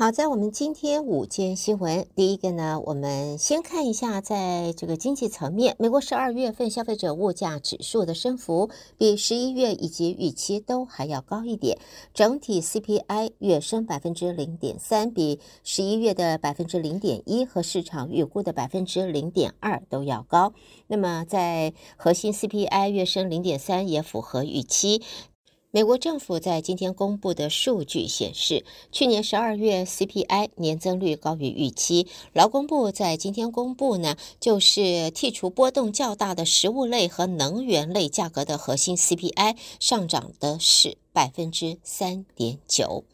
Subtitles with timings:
[0.00, 11.78] 好，在我们今天午间新闻，第一个呢，我们先看一下，在这个经济层面，美国十二月份消费者物价指数的升幅比十一月以及预期都还要高一点，
[12.14, 20.54] 整体 CPI 月升百分之零点三，比十一月的百分之零点一和市场预估的百分之零点二都要高。
[20.86, 25.02] 那么，在核心 CPI 月升零点三也符合预期。
[25.72, 32.08] 美国政府在今天公布的数据显示，去年十二月 CPI 年增率高于预期。
[32.32, 34.80] 劳工部在今天公布呢，就是
[35.12, 43.04] 剔除波动较大的食物类和能源类价格的核心 CPI 上涨的是百分之三点九。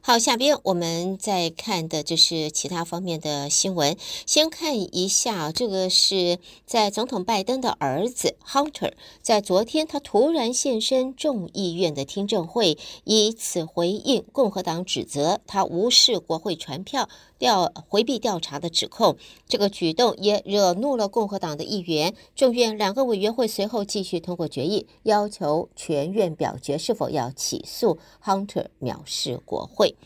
[0.00, 3.96] 好，下边我们再看的就是其他方面的新闻。
[4.26, 17.08] 先看一下，这个是在总统拜登的儿子 Hunter 在昨天，他突然现身众议院的听证会，以此回应共和党指责他无视国会传票。
[17.38, 19.16] 调回避调查的指控，
[19.48, 22.14] 这个举动也惹怒了共和党的议员。
[22.34, 29.96] 众院两个委员会随后继续通过决议，要求全院表决是否要起诉 Hunter 藐视国会。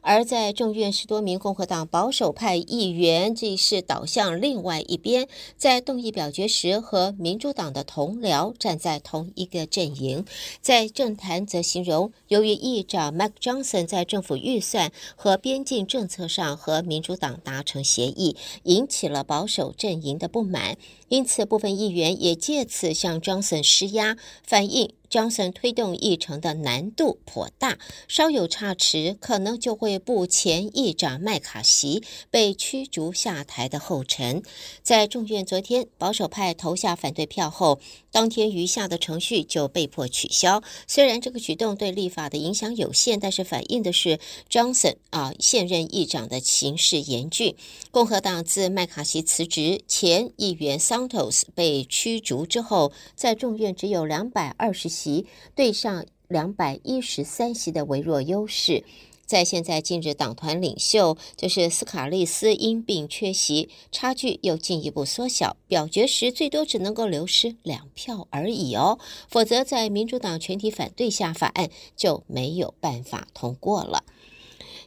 [0.00, 10.24] 而在众院十多名共和党保守派议员，这是倒向另外一边，在动议表决时和民主党的同僚站在同一个阵营。
[10.60, 20.76] 在政坛则形容，由于议长 Mike Johnson 在政府预算和边境政策上和民主党达成协议，引起了保守阵营的不满，
[21.08, 24.97] 因此部分议员也借此向 Johnson 施压，反映。
[25.10, 27.78] Johnson 推动议程的难度颇大，
[28.08, 34.42] 稍有差池，可能就会步前议长麦卡锡被驱逐下台的后尘。
[34.82, 40.62] 在众院昨天保守派投下反对票后，当天余下的程序就被迫取消。
[40.86, 44.18] 虽然这个举动对立法的影响有限，但是反映的是
[44.50, 47.56] Johnson 啊现任议长的形势严峻。
[47.90, 58.84] 共和党自麦卡锡辞职、前议员 Santos 被驱逐之后，在众院只有两百二十席对上两百一十三席的微弱优势，
[59.24, 68.98] 在现在近日党团领袖就是斯卡利斯因病缺席，差距又进一步缩小，表决时最多只能够流失两票而已哦，
[69.28, 74.04] 否则在民主党全体反对下，法案就没有办法通过了。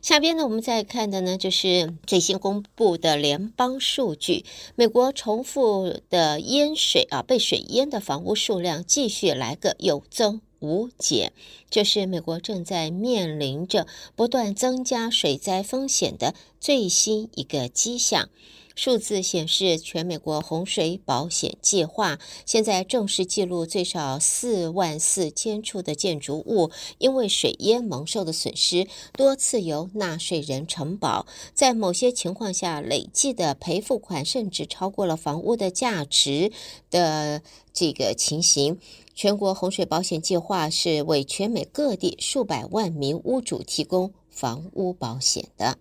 [0.02, 4.44] 下边呢，我们再看的呢，就是最新公布的联邦数据。
[4.76, 11.34] 美国重复的淹水啊，被水淹的房屋数量继续来个有增无解，
[11.70, 18.30] 这是美国正在面临着不断增加水灾风险的最新一个迹象。
[18.74, 31.28] 数字显示，全美国洪水保险计划现在正式记录最少四万四千处的建筑物因为水淹蒙受的损失，多次由纳税人承保。
[31.54, 36.54] 在某些情况下，累计的赔付款甚至超过了房屋的价值
[36.90, 37.42] 的
[37.74, 38.80] 这个情形。
[39.22, 45.78] 全国洪水保险计划是为全美各地数百万名屋主提供房屋保险的。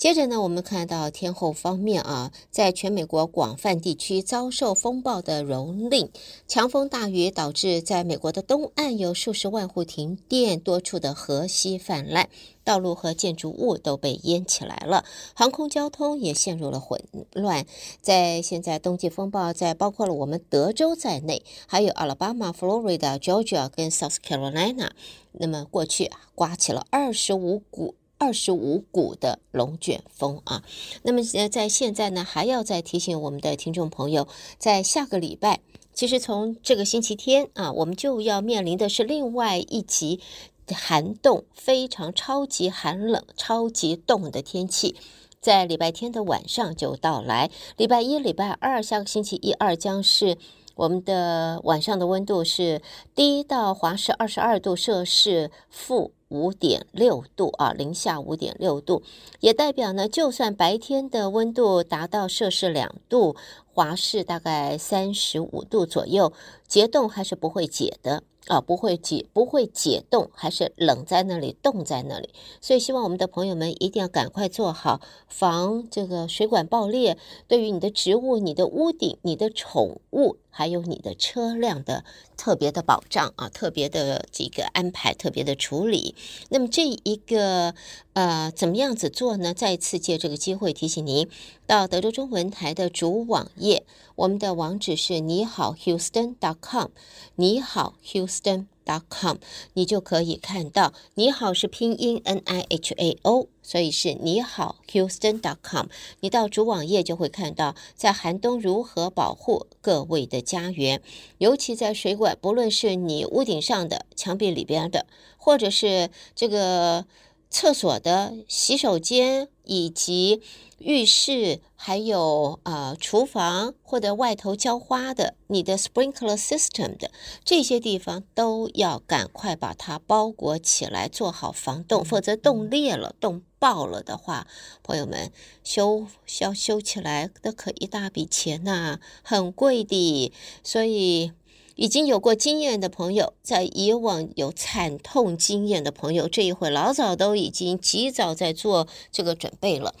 [0.00, 6.08] 接着呢，我们看到天后方面啊，在全美国广泛地区遭受风暴的蹂躏，
[6.48, 12.30] 强风大雨导致在美国的东岸有数十万户停电，多处的河溪泛滥，
[12.64, 17.66] 道路和建筑物都被淹起来了，航空交通也陷入了混乱。
[18.00, 24.92] 在现在冬季风暴在包括了我们德州在内，还有阿拉巴马、佛罗里达、Georgia 跟 South Carolina，
[25.32, 27.96] 那么过去啊，刮起了二十五股。
[28.20, 30.62] 二十五股的龙卷风啊，
[31.04, 35.60] 那么，在现在呢，还要再提醒我们的听众朋友，在下个礼拜，
[35.94, 40.20] 其实从这个星期天啊，我们就要面临的是另外一级
[40.68, 44.94] 寒冻，非常超级寒冷、超级冻的天气，
[45.40, 47.50] 在礼拜天的晚上就到来。
[47.78, 50.36] 礼拜一、礼拜二，下个星期一二将是。
[50.76, 52.80] 我们的晚上的温度是
[53.14, 59.02] 低到华氏二十二度摄氏负五点六度啊，零下五点六度，
[59.40, 63.36] 也代表呢，就算白天的温度达到摄氏两度，
[63.74, 66.32] 华氏大概三十五度左右，
[66.66, 68.22] 结冻还是不会解的。
[68.46, 72.30] 啊，不会解，不会解冻，还是冷在那里，冻在那里。
[72.60, 82.02] 所以希望我们的朋友们一定要赶快做好防这个水管爆裂，对于你的植物、你的屋顶、你的宠物，还有你的车辆的
[82.40, 86.14] 特别的保障啊，特别的这个安排，特别的处理。
[86.48, 87.74] 那么这一个
[88.14, 89.52] 呃，怎么样子做呢？
[89.52, 91.28] 再次借这个机会提醒您，
[91.66, 93.84] 到德州中文台的主网页，
[94.14, 96.88] 我们的网址是你好 Houston.com，
[97.34, 98.64] 你好 Houston。
[98.90, 99.36] dot.com，
[99.74, 100.92] 你就可以看到。
[101.14, 105.86] 你好是拼音 N I H A O，所以是你好 houston dot com。
[106.20, 111.00] 你到主网页就会看到，在寒冬如何保护各位的家园，
[111.38, 115.06] 尤其在水管，不论是你屋顶上的、墙壁里边的，
[115.36, 117.06] 或者是这个
[117.48, 120.42] 厕所的洗手间以及。
[120.82, 127.10] 浴室还有呃厨房或者外头浇花的，你的 sprinkler system 的
[127.44, 134.46] 这些地方都要赶快把它包裹起来，做好防冻，否则冻裂了、冻爆了的话，
[134.82, 135.30] 朋友们
[135.62, 136.06] 修
[136.40, 140.32] 要修起来那可一大笔钱呐、啊，很贵的。
[140.64, 141.32] 所以
[141.76, 149.94] 已经有过经验的朋友，在以往有惨痛经验的朋友，这一回老早都已经及早在做这个准备了。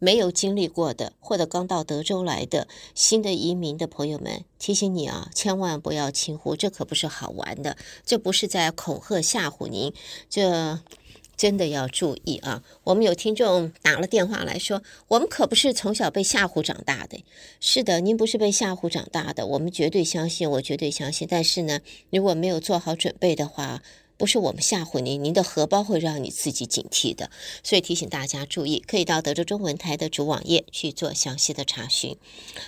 [0.00, 9.94] 没有经历过的，或者刚到德州来的新的移民的朋友们，提醒你啊，千万不要轻忽，这可不是好玩的，这不是在恐吓吓唬您，
[10.28, 10.78] 这
[11.36, 12.62] 真的要注意啊！
[12.84, 17.24] 我们有听众打了电话来说，我们可不是从小被吓唬长大的。
[17.60, 21.26] 是的，您不是被吓唬长大的，我们绝对相信，我绝对相信。
[21.30, 23.82] 但是呢，如果没有做好准备的话，
[24.16, 27.30] 不是我们吓唬您，您的荷包会让你自己警惕的，
[27.62, 32.16] 所以提醒大家注意，可以到德州中文台的主网页去做详细的查询。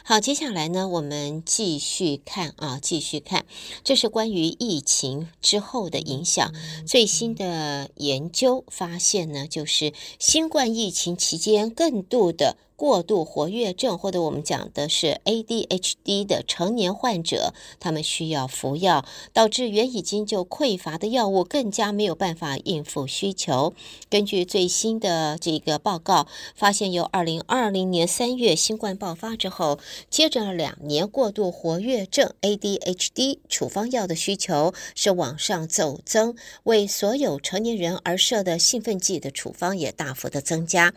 [0.04, 3.46] 好，接下来呢，我们继续看啊，继续看，
[3.84, 6.52] 这是关于疫情之后的影响。
[6.86, 12.56] 最新的研究发现呢，就是新冠疫情期间更度的。
[12.76, 23.72] 过度活跃症，或者我们讲的是 ADHD 的成年患者，他们需要服药，导致原已经就匮乏的药物更加没有办法应付需求。
[24.10, 29.78] 根据最新的这个报告，发现由2020年3月新冠爆发之后，
[30.10, 40.92] 接着两年过度活跃症 ADHD 处方药的需求是往上走增，为所有成年人而设的兴奋剂的处方也大幅的增加。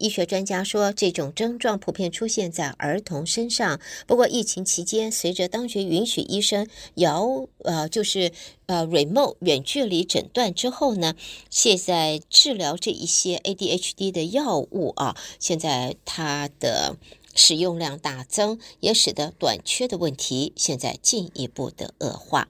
[0.00, 3.78] 医学专家说，这种症状普遍出现在儿童身上。
[4.06, 8.32] 不过，疫情期间，随着当局允许医生遥呃，就是
[8.64, 11.14] 呃 remote 远距离诊断之后呢，
[11.50, 16.96] 现在治疗这一些 ADHD 的药物啊，现在它的
[17.40, 22.48] 使用量大增，也使得短缺的问题现在进一步的恶化。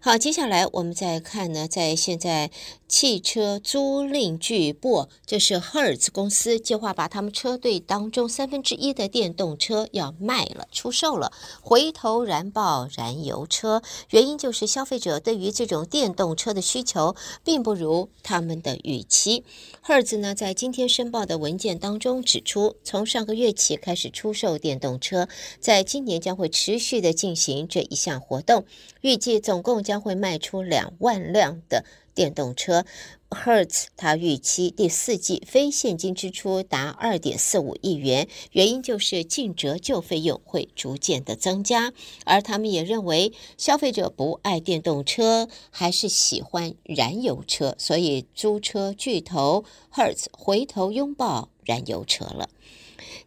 [0.00, 2.50] 好，接下来我们再看呢，在现在
[2.88, 13.80] 汽车租赁巨擘，这是赫尔兹公司计划把他们车队当中三分之一的电动车要卖了、出售了，回头燃爆燃油车。
[14.10, 17.14] 原因就是消费者对于这种电动车的需求
[17.44, 19.44] 并不如他们的预期。
[19.80, 25.26] 赫尔兹呢，在今天申报的文件当中指出，从上个月起开始出售电动车，
[25.58, 28.66] 在今年将会持续的进行这一项活动，
[29.00, 30.02] 预计总共将。
[30.02, 32.84] 会卖出两万辆的电动车。
[33.30, 41.92] Hertz 他预期第四季非现金支出达二点四五亿元，原因就是净折旧费用会逐渐的增加。
[42.24, 49.64] 而他们也认为，消费者不爱电动车，还是喜欢燃油车，所以租车巨头
[49.94, 52.48] Hertz 回头拥抱燃油车了。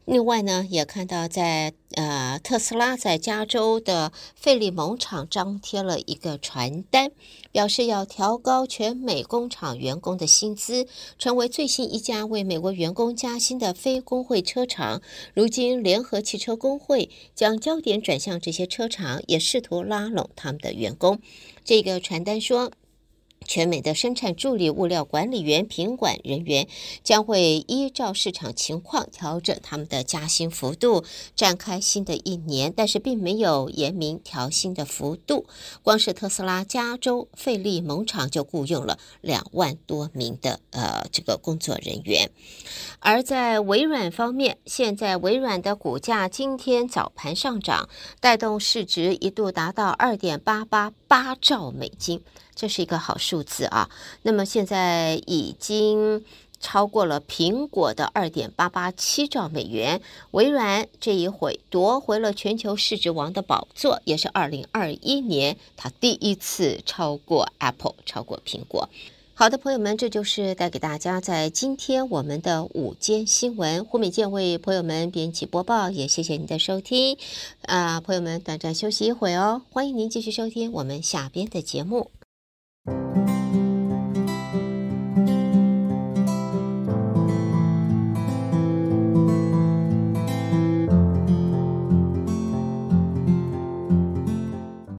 [0.05, 7.11] 另外呢，也看到在呃特斯拉在加州的费利蒙厂张贴了一个传单，
[7.51, 10.87] 表示要调高全美工厂员工的薪资，
[11.17, 15.01] 成为最新一家为美国员工加薪的非工会车厂。
[15.33, 21.19] 如今，联合汽车工会将焦点转向这些车厂，也试图拉拢他们的员工。
[21.63, 22.71] 这个传单说。
[23.45, 26.67] 全美的生产助理、物料管理员、品管人员
[27.03, 31.03] 将会依照市场情况调整他们的加薪幅度，
[31.35, 35.45] 展开新的一年，但是并没有言明调薪的幅度。
[35.83, 42.29] 光是特斯拉加州费利蒙厂就雇佣了两万多名的呃这个工作人员。
[42.99, 47.87] 而在微软方面，现在微软的股价今天早盘上涨，
[48.19, 52.21] 带动市值一度达到二点八八八兆美金。
[52.55, 53.89] 这是一个好数字啊！
[54.21, 56.23] 那么现在已经
[56.59, 68.89] 超过了苹果的二点八八七兆美元，微软这一回夺回了全球市值王的宝座，也是二零二一年它第一次超过 Apple，超过苹果。
[69.37, 73.83] 好的，朋友们，这就是带给大家在今天我们的午间新闻。
[73.83, 77.17] 胡美健为朋友们编辑播报，也谢谢您的收听。
[77.63, 82.11] 啊，朋友们，短暂休息一会哦，欢迎您继续收听我们下边的节目。